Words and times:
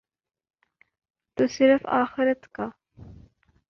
تو 1.37 1.47
صرف 1.47 1.85
آخرت 1.85 2.47
کا۔ 2.53 2.69